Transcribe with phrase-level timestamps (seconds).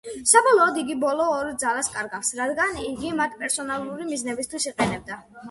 [0.29, 5.23] საბოლოოდ იგი ბოლო ორ ძალას კარგავს, რადგან იგი მათ პერსონალური მიზნებისთვის იყენებდა.